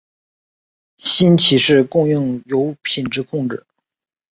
[0.97, 3.67] 新奇士供应有品质控制。